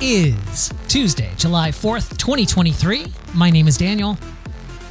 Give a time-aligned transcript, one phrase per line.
[0.00, 3.06] Is Tuesday, July 4th, 2023.
[3.34, 4.16] My name is Daniel.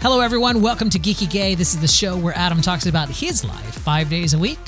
[0.01, 0.61] Hello, everyone.
[0.61, 1.55] Welcome to Geeky Gay.
[1.55, 4.59] This is the show where Adam talks about his life five days a week,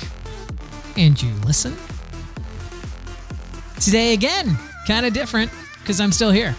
[0.98, 1.76] and you listen.
[3.80, 4.58] Today, again,
[4.88, 6.56] kind of different because I'm still here.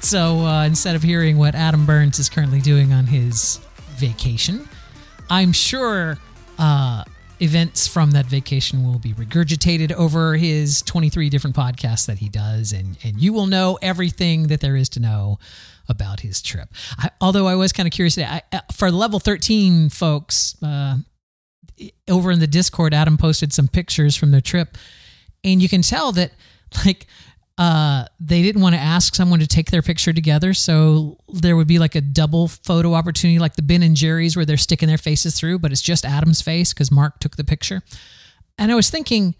[0.00, 3.58] So uh, instead of hearing what Adam Burns is currently doing on his
[3.96, 4.68] vacation,
[5.30, 6.18] I'm sure
[6.58, 7.04] uh,
[7.42, 12.72] events from that vacation will be regurgitated over his 23 different podcasts that he does,
[12.72, 15.38] and, and you will know everything that there is to know
[15.88, 16.68] about his trip.
[16.96, 18.42] I, although I was kind of curious, I,
[18.72, 20.98] for level 13 folks, uh,
[22.08, 24.78] over in the Discord, Adam posted some pictures from their trip,
[25.42, 26.32] and you can tell that,
[26.86, 27.08] like,
[27.58, 31.66] uh, they didn't want to ask someone to take their picture together, so there would
[31.66, 34.98] be like a double photo opportunity, like the Ben and Jerry's, where they're sticking their
[34.98, 37.82] faces through, but it's just Adam's face because Mark took the picture.
[38.58, 39.34] And I was thinking,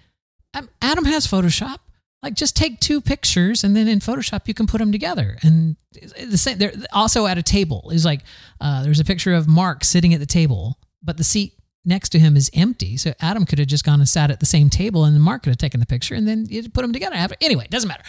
[0.80, 1.78] Adam has Photoshop.
[2.22, 5.38] Like, just take two pictures, and then in Photoshop you can put them together.
[5.42, 6.58] And the same.
[6.58, 8.20] They're also at a table is like
[8.60, 12.18] uh, there's a picture of Mark sitting at the table, but the seat next to
[12.18, 12.96] him is empty.
[12.96, 15.50] So Adam could have just gone and sat at the same table and Mark could
[15.50, 17.16] have taken the picture and then you put them together.
[17.40, 18.04] Anyway, it doesn't matter.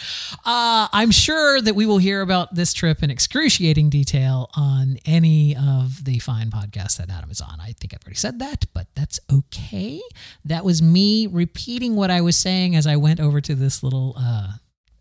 [0.46, 5.56] Uh, I'm sure that we will hear about this trip in excruciating detail on any
[5.56, 7.60] of the fine podcasts that Adam is on.
[7.60, 10.02] I think I've already said that, but that's okay.
[10.46, 14.16] That was me repeating what I was saying as I went over to this little
[14.18, 14.54] uh,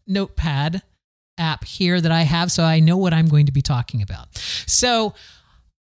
[0.06, 0.82] notepad
[1.38, 4.36] app here that I have so I know what I'm going to be talking about.
[4.66, 5.14] So,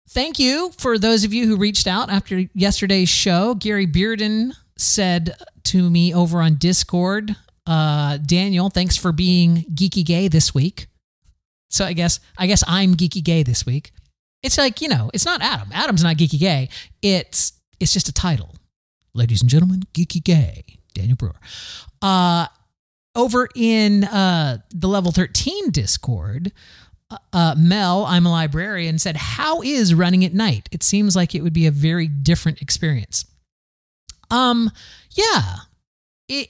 [0.09, 3.55] thank you for those of you who reached out after yesterday's show.
[3.55, 7.35] Gary Bearden said to me over on Discord,
[7.67, 10.87] uh, Daniel, thanks for being geeky gay this week.
[11.71, 13.93] So I guess I guess I'm geeky gay this week.
[14.43, 15.71] It's like, you know, it's not Adam.
[15.73, 16.69] Adam's not geeky gay.
[17.03, 18.55] It's it's just a title.
[19.15, 20.65] Ladies and gentlemen, geeky gay,
[20.95, 21.35] Daniel Brewer.
[22.01, 22.47] Uh
[23.17, 26.53] over in uh the level 13 Discord,
[27.33, 30.69] uh, Mel, I'm a librarian, said, How is running at night?
[30.73, 33.25] It seems like it would be a very different experience.
[34.31, 34.71] Um,
[35.13, 35.57] yeah,
[36.29, 36.49] it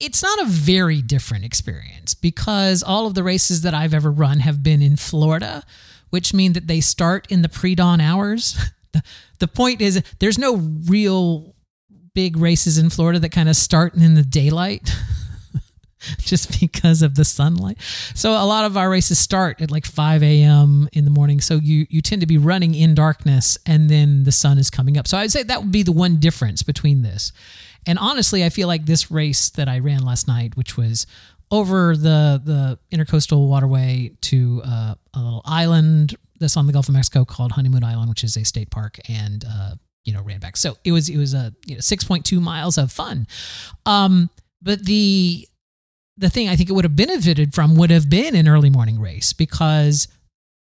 [0.00, 4.40] it's not a very different experience because all of the races that I've ever run
[4.40, 5.62] have been in Florida,
[6.10, 8.58] which mean that they start in the pre-dawn hours.
[8.92, 9.02] the,
[9.38, 11.54] the point is there's no real
[12.14, 14.90] big races in Florida that kind of start in the daylight.
[16.18, 17.78] just because of the sunlight.
[18.14, 20.88] So a lot of our races start at like 5 a.m.
[20.92, 21.40] in the morning.
[21.40, 24.96] So you you tend to be running in darkness and then the sun is coming
[24.96, 25.08] up.
[25.08, 27.32] So I'd say that would be the one difference between this.
[27.86, 31.06] And honestly, I feel like this race that I ran last night, which was
[31.50, 36.94] over the the intercoastal waterway to uh, a little island that's on the Gulf of
[36.94, 40.56] Mexico called Honeymoon Island, which is a state park, and uh, you know ran back.
[40.56, 43.26] So it was it was a you know, six point two miles of fun.
[43.86, 44.30] Um,
[44.62, 45.46] but the
[46.16, 49.00] the thing I think it would have benefited from would have been an early morning
[49.00, 50.08] race because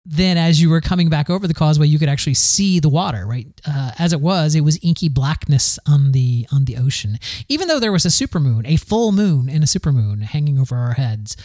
[0.05, 3.27] then as you were coming back over the causeway you could actually see the water
[3.27, 3.49] right?
[3.67, 7.19] Uh, as it was it was inky blackness on the on the ocean.
[7.49, 10.95] Even though there was a supermoon a full moon and a supermoon hanging over our
[10.95, 11.37] heads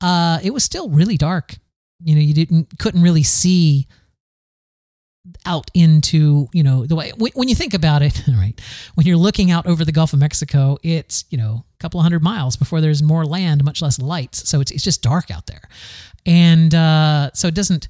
[0.00, 1.56] uh, it was still really dark.
[2.02, 3.86] You know you didn't couldn't really see
[5.46, 8.60] out into you know the way when you think about it right
[8.94, 12.02] when you're looking out over the gulf of mexico it's you know a couple of
[12.02, 14.48] hundred miles before there's more land much less lights.
[14.48, 15.68] So it's, it's just dark out there.
[16.26, 17.88] And uh, so it doesn't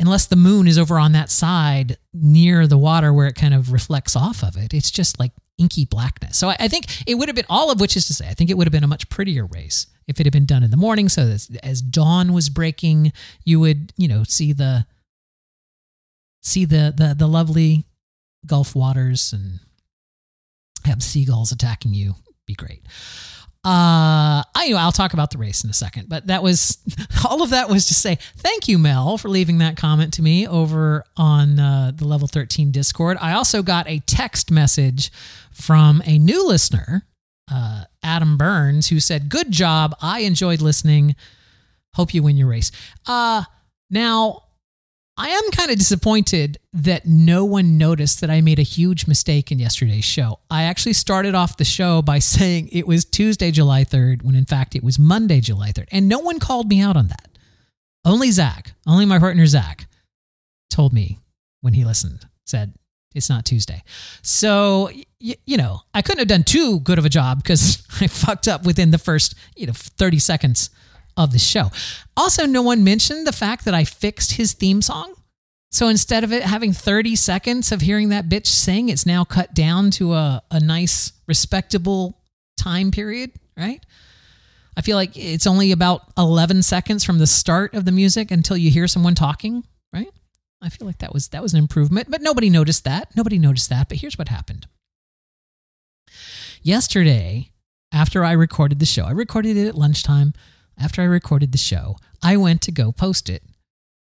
[0.00, 3.72] unless the moon is over on that side near the water where it kind of
[3.72, 6.36] reflects off of it it's just like inky blackness.
[6.36, 8.34] So I, I think it would have been all of which is to say i
[8.34, 10.70] think it would have been a much prettier race if it had been done in
[10.70, 11.08] the morning.
[11.08, 13.12] So as, as dawn was breaking
[13.44, 14.86] you would you know see the
[16.48, 17.84] see the the the lovely
[18.46, 19.60] Gulf waters and
[20.84, 22.14] have seagulls attacking you.
[22.46, 22.82] Be great.
[23.64, 26.78] Uh, I, I'll talk about the race in a second, but that was
[27.28, 30.46] all of that was to say thank you, Mel, for leaving that comment to me
[30.46, 33.18] over on uh, the level 13 Discord.
[33.20, 35.10] I also got a text message
[35.50, 37.02] from a new listener,
[37.52, 39.94] uh, Adam Burns, who said, Good job.
[40.00, 41.16] I enjoyed listening.
[41.94, 42.70] Hope you win your race.
[43.06, 43.42] Uh,
[43.90, 44.44] now,
[45.20, 49.50] I am kind of disappointed that no one noticed that I made a huge mistake
[49.50, 50.38] in yesterday's show.
[50.48, 54.44] I actually started off the show by saying it was Tuesday, July 3rd, when in
[54.46, 55.88] fact it was Monday, July 3rd.
[55.90, 57.28] And no one called me out on that.
[58.04, 59.88] Only Zach, only my partner Zach,
[60.70, 61.18] told me
[61.62, 62.74] when he listened, said,
[63.12, 63.82] it's not Tuesday.
[64.22, 64.90] So,
[65.20, 68.46] y- you know, I couldn't have done too good of a job because I fucked
[68.46, 70.70] up within the first, you know, 30 seconds
[71.18, 71.70] of the show.
[72.16, 75.14] Also, no one mentioned the fact that I fixed his theme song.
[75.70, 79.52] So instead of it having 30 seconds of hearing that bitch sing, it's now cut
[79.52, 82.18] down to a, a nice, respectable
[82.56, 83.84] time period, right?
[84.76, 88.56] I feel like it's only about 11 seconds from the start of the music until
[88.56, 90.08] you hear someone talking, right?
[90.62, 93.14] I feel like that was that was an improvement, but nobody noticed that.
[93.16, 93.88] Nobody noticed that.
[93.88, 94.66] But here's what happened.
[96.62, 97.50] Yesterday,
[97.92, 100.32] after I recorded the show, I recorded it at lunchtime.
[100.80, 103.42] After I recorded the show, I went to go post it.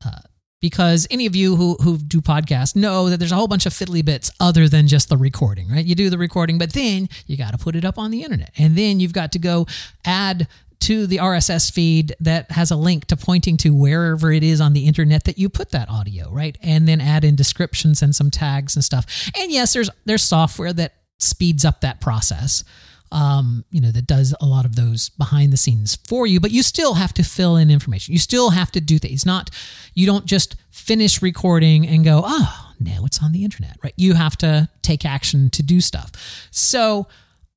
[0.06, 0.20] Uh,
[0.62, 3.74] because any of you who, who do podcasts know that there's a whole bunch of
[3.74, 5.86] fiddly bits other than just the recording, right?
[5.86, 8.52] You do the recording, but then you got to put it up on the internet.
[8.58, 9.68] And then you've got to go
[10.06, 10.48] add
[10.82, 14.74] to the RSS feed that has a link to pointing to wherever it is on
[14.74, 16.58] the internet that you put that audio, right?
[16.62, 19.32] And then add in descriptions and some tags and stuff.
[19.40, 22.64] And yes, there's there's software that speeds up that process
[23.12, 26.52] um, you know, that does a lot of those behind the scenes for you, but
[26.52, 28.14] you still have to fill in information.
[28.14, 29.26] You still have to do things.
[29.26, 29.50] Not,
[29.94, 33.94] you don't just finish recording and go, oh, now it's on the internet, right?
[33.96, 36.12] You have to take action to do stuff.
[36.52, 37.08] So,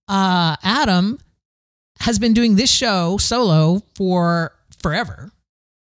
[0.06, 1.18] uh, Adam
[2.00, 5.32] has been doing this show solo for forever.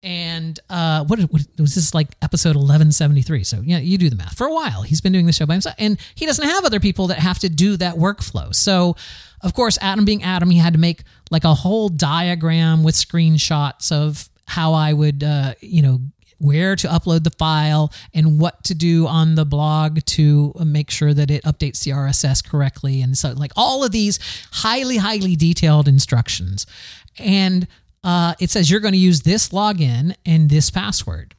[0.01, 3.43] And uh, what, what was this like episode 1173?
[3.43, 4.37] So, yeah, you do the math.
[4.37, 6.79] For a while, he's been doing the show by himself, and he doesn't have other
[6.79, 8.55] people that have to do that workflow.
[8.55, 8.95] So,
[9.41, 13.91] of course, Adam being Adam, he had to make like a whole diagram with screenshots
[13.91, 15.99] of how I would, uh, you know,
[16.39, 21.13] where to upload the file and what to do on the blog to make sure
[21.13, 23.01] that it updates the RSS correctly.
[23.01, 24.17] And so, like all of these
[24.53, 26.65] highly, highly detailed instructions.
[27.17, 27.67] And
[28.03, 31.35] uh, it says you're going to use this login and this password.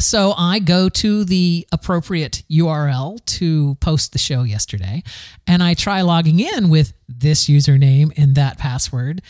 [0.00, 5.02] So I go to the appropriate URL to post the show yesterday,
[5.46, 9.22] and I try logging in with this username and that password,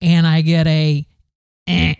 [0.00, 1.06] and I get a,
[1.68, 1.94] eh,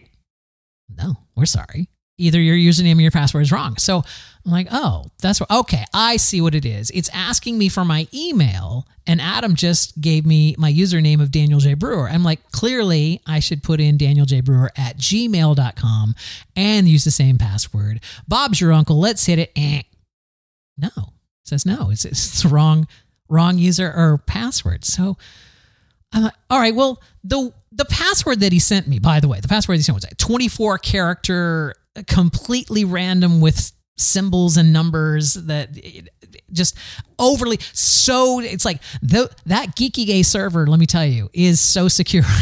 [0.97, 3.77] no, we're sorry either your username or your password is wrong.
[3.77, 4.03] So
[4.45, 6.91] I'm like, oh, that's what, okay, I see what it is.
[6.91, 11.61] It's asking me for my email, and Adam just gave me my username of Daniel
[11.61, 11.75] J.
[11.75, 12.09] Brewer.
[12.09, 14.41] I'm like, clearly, I should put in Daniel J.
[14.41, 16.15] Brewer at gmail.com
[16.55, 18.01] and use the same password.
[18.27, 18.99] Bob's your uncle.
[18.99, 19.53] Let's hit it.
[19.57, 19.83] Eh.
[20.79, 21.91] No, it says no.
[21.91, 22.87] It's, it's wrong,
[23.29, 24.85] wrong user or password.
[24.85, 25.17] So
[26.13, 29.39] I'm like, all right, well, the the password that he sent me, by the way,
[29.39, 31.75] the password he sent was a 24 character
[32.05, 35.71] completely random with symbols and numbers that
[36.53, 36.77] just
[37.19, 41.89] overly so it's like the, that geeky gay server let me tell you is so
[41.89, 42.25] secure.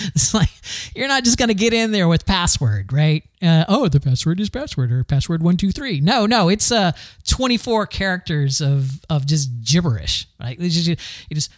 [0.00, 0.50] It's like
[0.94, 3.24] you're not just going to get in there with password right?
[3.42, 6.92] Uh, oh the password is password or password 123 no no it's uh
[7.26, 10.58] 24 characters of of just gibberish right?
[10.58, 11.50] You just, you just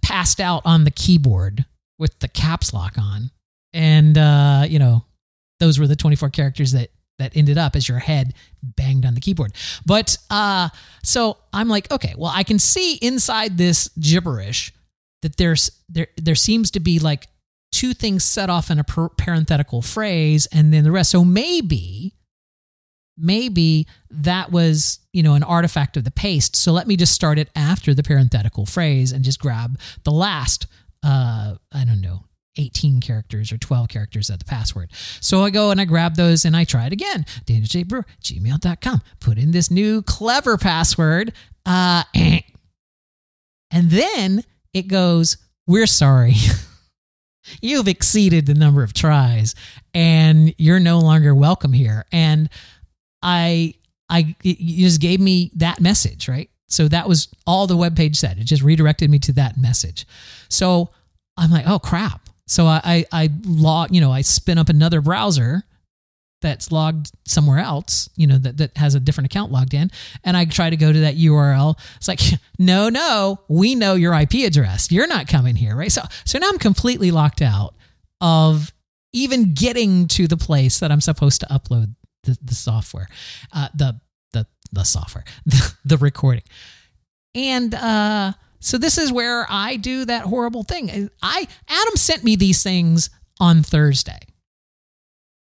[0.00, 1.64] passed out on the keyboard
[1.98, 3.30] with the caps lock on
[3.72, 5.04] and uh you know
[5.62, 9.20] those were the 24 characters that that ended up as your head banged on the
[9.20, 9.52] keyboard.
[9.86, 10.70] But uh
[11.04, 14.72] so I'm like, okay, well I can see inside this gibberish
[15.22, 17.28] that there's there there seems to be like
[17.70, 21.10] two things set off in a parenthetical phrase and then the rest.
[21.10, 22.14] So maybe
[23.16, 27.38] maybe that was you know an artifact of the paste so let me just start
[27.38, 30.66] it after the parenthetical phrase and just grab the last
[31.02, 32.24] uh i don't know
[32.56, 34.90] 18 characters or 12 characters of the password.
[35.20, 37.24] So I go and I grab those and I try it again.
[37.46, 37.82] Daniel J.
[37.82, 39.02] Brewer, gmail.com.
[39.20, 41.32] Put in this new clever password.
[41.64, 42.40] Uh, eh.
[43.70, 44.44] And then
[44.74, 46.34] it goes, We're sorry.
[47.60, 49.54] You've exceeded the number of tries
[49.94, 52.04] and you're no longer welcome here.
[52.12, 52.48] And
[53.20, 53.74] I,
[54.08, 56.50] I, you just gave me that message, right?
[56.68, 58.38] So that was all the web page said.
[58.38, 60.06] It just redirected me to that message.
[60.48, 60.90] So
[61.36, 62.28] I'm like, oh crap.
[62.46, 65.64] So I, I, I log, you know, I spin up another browser
[66.42, 69.90] that's logged somewhere else, you know, that, that has a different account logged in.
[70.24, 71.78] And I try to go to that URL.
[71.96, 72.20] It's like,
[72.58, 74.90] no, no, we know your IP address.
[74.92, 75.90] You're not coming here, right?
[75.90, 77.74] So, so now I'm completely locked out
[78.20, 78.72] of
[79.12, 81.94] even getting to the place that I'm supposed to upload
[82.24, 83.08] the, the software,
[83.52, 84.00] uh, the,
[84.32, 86.44] the, the software, the, the recording.
[87.34, 88.32] And, uh,
[88.62, 91.10] so this is where I do that horrible thing.
[91.20, 94.20] I Adam sent me these things on Thursday.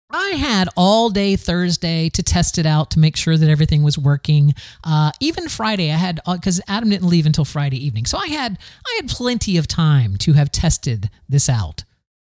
[0.10, 3.98] I had all day Thursday to test it out to make sure that everything was
[3.98, 4.54] working.
[4.84, 8.28] Uh, even Friday, I had because uh, Adam didn't leave until Friday evening, so I
[8.28, 11.84] had I had plenty of time to have tested this out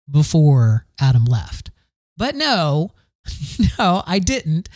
[0.09, 1.71] before Adam left.
[2.17, 2.93] But no,
[3.79, 4.69] no, I didn't,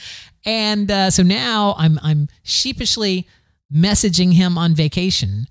[0.44, 3.28] and uh, so now I'm I'm sheepishly
[3.72, 5.46] messaging him on vacation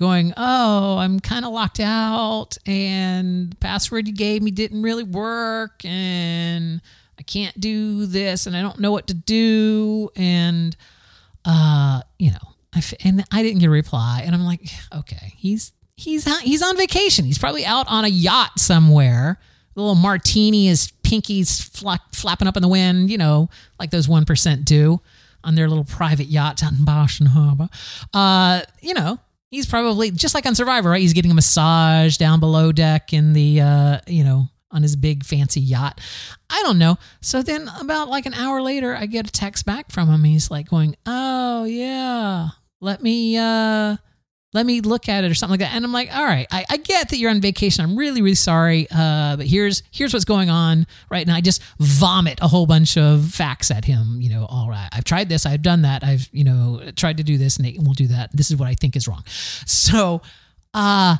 [0.00, 5.04] going, oh, I'm kind of locked out and the password you gave me didn't really
[5.04, 6.80] work and
[7.18, 10.08] I can't do this and I don't know what to do.
[10.16, 10.74] And,
[11.44, 12.38] uh, you know,
[12.74, 14.22] I and I didn't get a reply.
[14.24, 14.62] And I'm like,
[14.96, 17.26] okay, he's, he's he's on vacation.
[17.26, 19.38] He's probably out on a yacht somewhere.
[19.76, 24.08] A little martini, is pinkies fla- flapping up in the wind, you know, like those
[24.08, 25.00] one percent do
[25.44, 27.68] on their little private yacht out in Boston Harbor.
[28.12, 29.18] Uh, you know,
[29.50, 31.00] he's probably just like on Survivor, right?
[31.00, 35.24] He's getting a massage down below deck in the, uh, you know, on his big
[35.24, 36.00] fancy yacht.
[36.48, 36.98] I don't know.
[37.20, 40.22] So then about like an hour later, I get a text back from him.
[40.24, 42.48] He's like going, "Oh yeah,
[42.80, 43.96] let me uh
[44.52, 46.64] let me look at it or something like that." And I'm like, "All right, I,
[46.68, 47.84] I get that you're on vacation.
[47.84, 48.86] I'm really really sorry.
[48.90, 51.34] Uh, but here's here's what's going on right now.
[51.34, 54.20] I just vomit a whole bunch of facts at him.
[54.20, 57.22] You know, all right, I've tried this, I've done that, I've you know tried to
[57.22, 58.30] do this, and it won't do that.
[58.32, 59.24] This is what I think is wrong.
[59.66, 60.22] So,
[60.74, 61.16] uh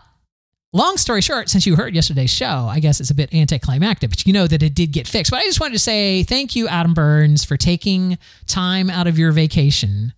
[0.72, 4.26] long story short, since you heard yesterday's show, I guess it's a bit anticlimactic, but
[4.26, 5.30] you know that it did get fixed.
[5.30, 9.18] But I just wanted to say thank you, Adam Burns, for taking time out of
[9.18, 10.12] your vacation.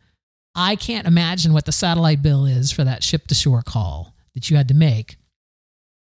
[0.54, 4.50] I can't imagine what the satellite bill is for that ship to shore call that
[4.50, 5.16] you had to make.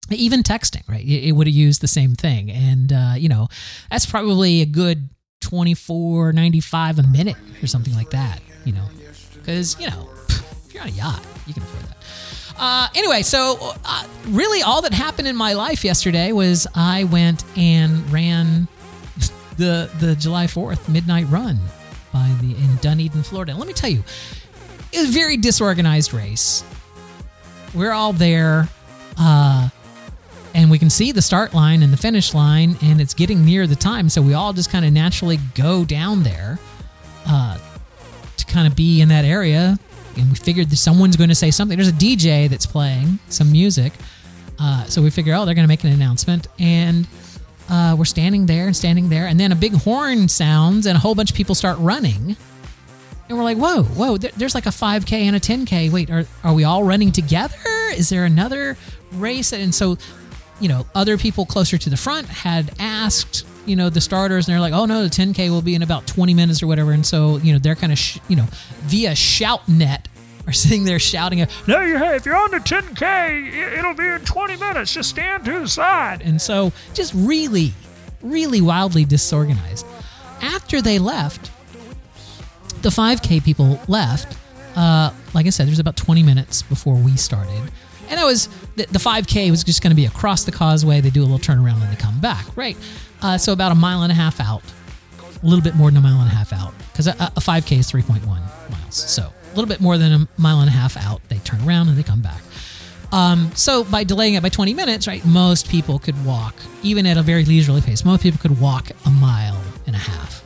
[0.09, 1.05] Even texting, right?
[1.05, 2.51] It, would have used the same thing.
[2.51, 3.47] And, uh, you know,
[3.89, 5.09] that's probably a good
[5.41, 8.85] 24 95 a minute or something like that, you know,
[9.35, 11.97] because, you know, if you're on a yacht, you can afford that.
[12.57, 17.43] Uh, anyway, so uh, really all that happened in my life yesterday was I went
[17.57, 18.67] and ran
[19.57, 21.59] the the July 4th midnight run
[22.13, 23.55] by the in Dunedin, Florida.
[23.55, 24.03] Let me tell you,
[24.91, 26.63] it was a very disorganized race.
[27.73, 28.69] We're all there,
[29.17, 29.69] uh,
[30.53, 33.65] and we can see the start line and the finish line, and it's getting near
[33.65, 34.09] the time.
[34.09, 36.59] So we all just kind of naturally go down there
[37.25, 37.57] uh,
[38.37, 39.79] to kind of be in that area
[40.17, 41.77] and we figured that someone's going to say something.
[41.77, 43.93] There's a DJ that's playing some music,
[44.59, 47.07] uh, so we figure, oh, they're going to make an announcement, and
[47.69, 50.99] uh, we're standing there and standing there, and then a big horn sounds, and a
[50.99, 52.35] whole bunch of people start running,
[53.29, 55.91] and we're like, whoa, whoa, there's like a 5K and a 10K.
[55.91, 57.55] Wait, are are we all running together?
[57.95, 58.77] Is there another
[59.13, 59.53] race?
[59.53, 59.97] And so,
[60.59, 64.53] you know, other people closer to the front had asked you know the starters and
[64.53, 67.05] they're like oh no the 10k will be in about 20 minutes or whatever and
[67.05, 68.45] so you know they're kind of sh- you know
[68.81, 70.09] via shout net
[70.47, 74.21] are sitting there shouting no you hey if you're on the 10k it'll be in
[74.21, 74.93] 20 minutes.
[74.93, 76.21] Just stand to the side.
[76.21, 77.73] And so just really
[78.21, 79.85] really wildly disorganized.
[80.41, 81.51] After they left
[82.81, 84.37] the 5k people left
[84.75, 87.71] uh, like i said there's about 20 minutes before we started.
[88.09, 91.01] And that was the, the 5k was just going to be across the causeway.
[91.01, 92.45] They do a little turnaround and they come back.
[92.55, 92.77] Right.
[93.21, 94.61] Uh, so about a mile and a half out,
[95.41, 97.79] a little bit more than a mile and a half out, because a, a 5K
[97.79, 98.95] is 3.1 miles.
[98.95, 101.97] So little bit more than a mile and a half out, they turn around and
[101.97, 102.41] they come back.
[103.11, 107.15] Um, so by delaying it by 20 minutes, right, most people could walk, even at
[107.15, 110.43] a very leisurely pace, most people could walk a mile and a half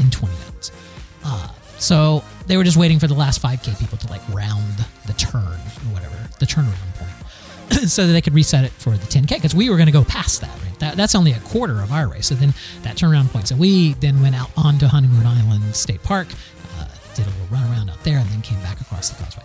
[0.00, 0.72] in 20 minutes.
[1.24, 1.48] Uh,
[1.78, 5.42] so they were just waiting for the last 5K people to like round the turn
[5.42, 9.54] or whatever, the turnaround point, so that they could reset it for the 10K because
[9.54, 10.78] we were going to go past that, right?
[10.80, 12.26] That, that's only a quarter of our race.
[12.26, 13.48] So then that turnaround point.
[13.48, 16.26] So we then went out onto Honeymoon Island State Park,
[17.14, 19.44] did a little run around out there, and then came back across the causeway.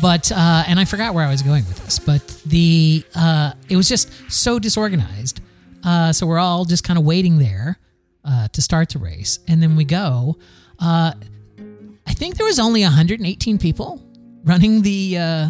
[0.00, 3.76] But uh, and I forgot where I was going with this, but the uh, it
[3.76, 5.40] was just so disorganized.
[5.84, 7.78] Uh, so we're all just kind of waiting there
[8.24, 10.36] uh, to start the race, and then we go.
[10.78, 11.12] Uh,
[12.06, 14.02] I think there was only 118 people
[14.44, 15.48] running the uh,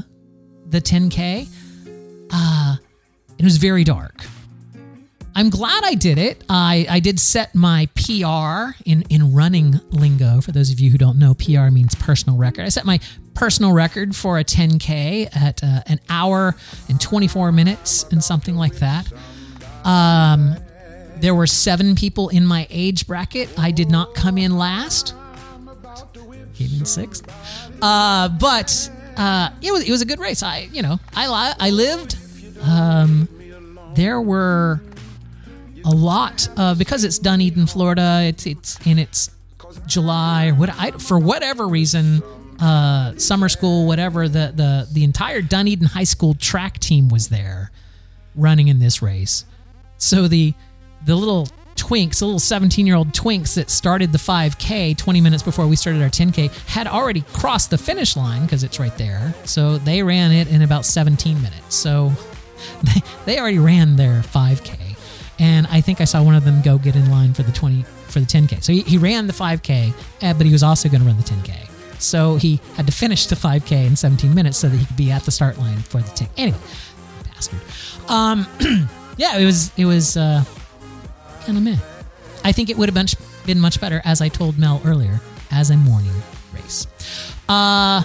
[0.66, 1.48] the 10k.
[2.30, 2.76] Uh,
[3.38, 4.24] it was very dark.
[5.38, 6.42] I'm glad I did it.
[6.49, 10.40] I, I did set my PR in, in running lingo.
[10.40, 12.64] For those of you who don't know, PR means personal record.
[12.64, 12.99] I set my
[13.35, 16.57] personal record for a 10K at uh, an hour
[16.88, 19.12] and 24 minutes and something like that.
[19.85, 20.57] Um,
[21.18, 23.57] there were seven people in my age bracket.
[23.57, 25.14] I did not come in last.
[26.57, 27.33] Came in sixth.
[27.80, 30.42] Uh, but uh, it was it was a good race.
[30.42, 32.16] I you know I I lived
[32.61, 33.28] um,
[33.95, 34.80] there were
[35.88, 38.23] a lot of because it's Dunedin, Florida.
[38.25, 39.30] It's it's in its
[39.87, 42.23] July or what I for whatever reason,
[42.61, 47.71] uh, summer school, whatever the the the entire Dunedin High School track team was there,
[48.35, 49.47] running in this race.
[49.97, 50.52] So the
[51.07, 55.42] the little twinks, the little 17 year old twinks that started the 5K 20 minutes
[55.42, 59.33] before we started our 10K had already crossed the finish line because it's right there.
[59.45, 61.76] So they ran it in about 17 minutes.
[61.76, 62.12] So
[62.83, 64.88] they, they already ran their 5K,
[65.38, 67.83] and I think I saw one of them go get in line for the 20
[67.83, 68.62] for the 10K.
[68.62, 69.92] So he, he ran the 5K,
[70.23, 71.68] uh, but he was also going to run the 10K.
[72.00, 75.11] So he had to finish the 5K in 17 minutes so that he could be
[75.11, 76.28] at the start line for the 10.
[76.37, 76.59] Anyway,
[77.25, 77.61] bastard.
[78.09, 78.47] Um,
[79.16, 80.45] yeah, it was it was uh,
[81.45, 81.76] kind of meh.
[82.45, 83.16] I think it would have
[83.47, 86.14] been much better, as I told Mel earlier, as a morning
[86.54, 86.87] race.
[87.49, 88.02] Uh,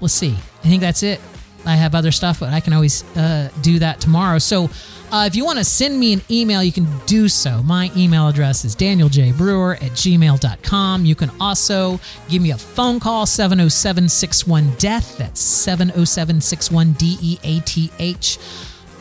[0.00, 0.36] let's see.
[0.62, 1.20] I think that's it
[1.66, 4.38] I have other stuff, but I can always uh, do that tomorrow.
[4.38, 4.70] So
[5.10, 7.62] uh, if you want to send me an email, you can do so.
[7.62, 11.04] My email address is danieljbrewer at gmail.com.
[11.04, 15.18] You can also give me a phone call, 707 61 DEATH.
[15.18, 18.38] That's 707 61 D E A T H.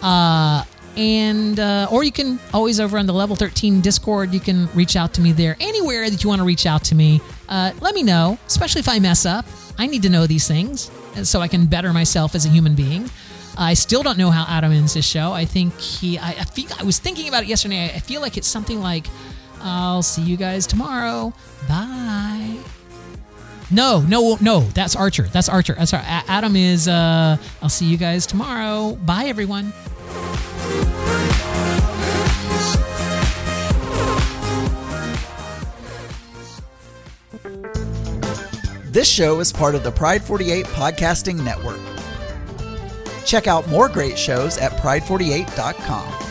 [0.02, 0.64] Uh,
[0.98, 4.96] and uh, or you can always over on the level 13 discord you can reach
[4.96, 7.20] out to me there anywhere that you want to reach out to me
[7.50, 9.46] uh, let me know especially if i mess up
[9.78, 10.90] i need to know these things
[11.24, 13.10] so i can better myself as a human being
[13.58, 16.46] i still don't know how adam ends his show i think he i, I
[16.80, 19.08] i was thinking about it yesterday i feel like it's something like
[19.62, 21.34] i'll see you guys tomorrow
[21.68, 22.58] bye
[23.72, 24.62] no, no, no.
[24.62, 25.24] That's Archer.
[25.24, 25.74] That's Archer.
[25.74, 26.06] That's right.
[26.06, 26.88] Adam is.
[26.88, 28.96] Uh, I'll see you guys tomorrow.
[28.96, 29.74] Bye, everyone.
[39.06, 41.80] This show is part of the Pride 48 Podcasting Network.
[43.24, 46.25] Check out more great shows at pride48.com.